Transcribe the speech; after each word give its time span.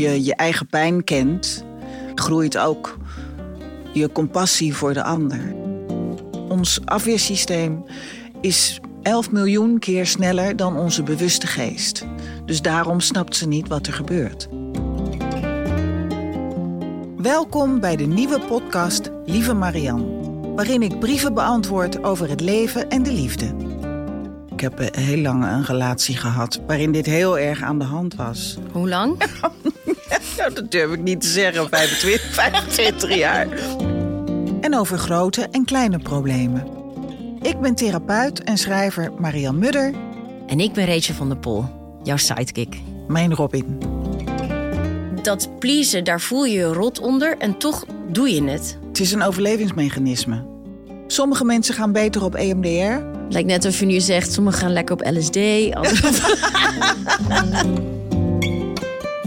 je 0.00 0.24
je 0.24 0.34
eigen 0.34 0.66
pijn 0.66 1.04
kent, 1.04 1.64
groeit 2.14 2.58
ook 2.58 2.98
je 3.92 4.12
compassie 4.12 4.74
voor 4.74 4.94
de 4.94 5.02
ander. 5.02 5.54
Ons 6.48 6.80
afweersysteem 6.84 7.84
is 8.40 8.80
11 9.02 9.30
miljoen 9.30 9.78
keer 9.78 10.06
sneller 10.06 10.56
dan 10.56 10.76
onze 10.76 11.02
bewuste 11.02 11.46
geest. 11.46 12.06
Dus 12.44 12.62
daarom 12.62 13.00
snapt 13.00 13.36
ze 13.36 13.48
niet 13.48 13.68
wat 13.68 13.86
er 13.86 13.92
gebeurt. 13.92 14.48
Welkom 17.16 17.80
bij 17.80 17.96
de 17.96 18.06
nieuwe 18.06 18.40
podcast 18.40 19.10
Lieve 19.26 19.54
Marianne, 19.54 20.06
waarin 20.54 20.82
ik 20.82 20.98
brieven 20.98 21.34
beantwoord 21.34 22.04
over 22.04 22.28
het 22.28 22.40
leven 22.40 22.88
en 22.88 23.02
de 23.02 23.12
liefde. 23.12 23.54
Ik 24.52 24.60
heb 24.60 24.94
heel 24.94 25.18
lang 25.18 25.44
een 25.44 25.64
relatie 25.64 26.16
gehad 26.16 26.60
waarin 26.66 26.92
dit 26.92 27.06
heel 27.06 27.38
erg 27.38 27.62
aan 27.62 27.78
de 27.78 27.84
hand 27.84 28.14
was. 28.14 28.58
Hoe 28.72 28.88
lang? 28.88 29.16
Nou, 30.36 30.54
dat 30.54 30.70
durf 30.70 30.92
ik 30.92 31.00
niet 31.00 31.20
te 31.20 31.28
zeggen, 31.28 31.68
25, 31.68 32.34
25 32.34 33.14
jaar. 33.26 33.46
En 34.60 34.76
over 34.76 34.98
grote 34.98 35.48
en 35.50 35.64
kleine 35.64 35.98
problemen. 35.98 36.66
Ik 37.42 37.60
ben 37.60 37.74
therapeut 37.74 38.42
en 38.42 38.58
schrijver 38.58 39.12
Marian 39.18 39.58
Mudder. 39.58 39.92
En 40.46 40.60
ik 40.60 40.72
ben 40.72 40.86
Rachel 40.86 41.14
van 41.14 41.28
der 41.28 41.38
Pol, 41.38 41.64
jouw 42.02 42.16
sidekick. 42.16 42.80
Mijn 43.08 43.34
Robin. 43.34 43.78
Dat 45.22 45.58
pleasen, 45.58 46.04
daar 46.04 46.20
voel 46.20 46.44
je 46.44 46.58
je 46.58 46.72
rot 46.72 47.00
onder 47.00 47.36
en 47.38 47.58
toch 47.58 47.84
doe 48.08 48.30
je 48.30 48.44
het. 48.44 48.78
Het 48.88 49.00
is 49.00 49.12
een 49.12 49.22
overlevingsmechanisme. 49.22 50.44
Sommige 51.06 51.44
mensen 51.44 51.74
gaan 51.74 51.92
beter 51.92 52.24
op 52.24 52.34
EMDR. 52.34 53.04
Lijkt 53.28 53.48
net 53.48 53.64
of 53.64 53.80
je 53.80 53.86
nu 53.86 54.00
zegt, 54.00 54.32
sommigen 54.32 54.60
gaan 54.60 54.72
lekker 54.72 54.94
op 54.94 55.10
LSD. 55.14 55.36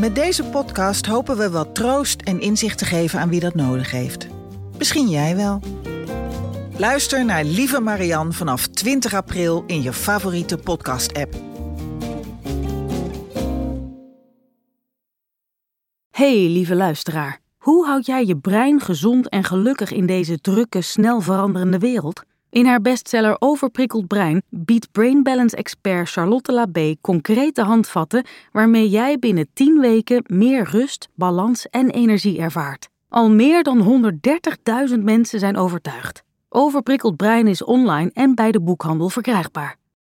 Met 0.00 0.14
deze 0.14 0.44
podcast 0.44 1.06
hopen 1.06 1.36
we 1.36 1.50
wat 1.50 1.74
troost 1.74 2.22
en 2.22 2.40
inzicht 2.40 2.78
te 2.78 2.84
geven 2.84 3.20
aan 3.20 3.28
wie 3.28 3.40
dat 3.40 3.54
nodig 3.54 3.90
heeft. 3.90 4.26
Misschien 4.78 5.08
jij 5.08 5.36
wel. 5.36 5.60
Luister 6.76 7.24
naar 7.24 7.44
Lieve 7.44 7.80
Marianne 7.80 8.32
vanaf 8.32 8.66
20 8.66 9.14
april 9.14 9.64
in 9.66 9.82
je 9.82 9.92
favoriete 9.92 10.56
podcast-app. 10.58 11.34
Hey 16.10 16.48
lieve 16.48 16.74
luisteraar, 16.74 17.40
hoe 17.58 17.86
houd 17.86 18.06
jij 18.06 18.26
je 18.26 18.36
brein 18.38 18.80
gezond 18.80 19.28
en 19.28 19.44
gelukkig 19.44 19.92
in 19.92 20.06
deze 20.06 20.40
drukke, 20.40 20.80
snel 20.80 21.20
veranderende 21.20 21.78
wereld? 21.78 22.22
In 22.50 22.66
haar 22.66 22.80
bestseller 22.80 23.36
Overprikkeld 23.38 24.06
Brein 24.06 24.42
biedt 24.48 24.92
Brain 24.92 25.22
Balance 25.22 25.56
expert 25.56 26.08
Charlotte 26.10 26.52
Labé 26.52 26.96
concrete 27.00 27.62
handvatten 27.62 28.24
waarmee 28.52 28.88
jij 28.88 29.18
binnen 29.18 29.48
10 29.52 29.80
weken 29.80 30.24
meer 30.26 30.68
rust, 30.70 31.08
balans 31.14 31.68
en 31.68 31.90
energie 31.90 32.38
ervaart. 32.38 32.88
Al 33.08 33.30
meer 33.30 33.62
dan 33.62 34.02
130.000 34.90 34.98
mensen 34.98 35.38
zijn 35.38 35.56
overtuigd. 35.56 36.22
Overprikkeld 36.48 37.16
Brein 37.16 37.46
is 37.46 37.64
online 37.64 38.10
en 38.14 38.34
bij 38.34 38.52
de 38.52 38.60
boekhandel 38.60 39.08
verkrijgbaar. 39.08 39.79